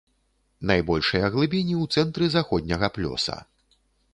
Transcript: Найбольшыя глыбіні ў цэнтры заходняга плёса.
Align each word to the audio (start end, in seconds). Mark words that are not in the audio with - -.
Найбольшыя 0.69 1.29
глыбіні 1.35 1.75
ў 1.83 1.99
цэнтры 1.99 2.31
заходняга 2.37 2.91
плёса. 2.97 3.37